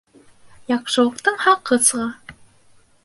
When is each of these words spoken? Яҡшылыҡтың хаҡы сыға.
Яҡшылыҡтың 0.71 1.37
хаҡы 1.43 1.81
сыға. 1.91 2.11